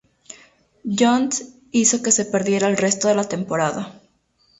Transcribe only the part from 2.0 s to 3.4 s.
que se perdiera el resto de la